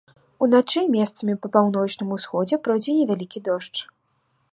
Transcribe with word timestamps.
Уначы 0.43 0.81
месцамі 0.95 1.35
па 1.43 1.47
паўночным 1.55 2.09
усходзе 2.17 2.59
пройдзе 2.69 2.91
невялікі 3.01 3.39
дождж. 3.49 3.77